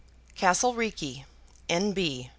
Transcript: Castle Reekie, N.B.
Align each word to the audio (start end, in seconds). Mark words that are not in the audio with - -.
Castle 0.33 0.73
Reekie, 0.73 1.25
N.B. 1.69 2.29